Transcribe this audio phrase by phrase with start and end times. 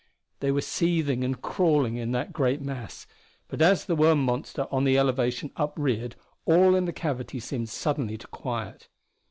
[0.39, 3.05] They were seething and crawling in that great mass;
[3.47, 8.17] but as the worm monster on the elevation upreared, all in the cavity seemed suddenly
[8.17, 8.87] to quiet.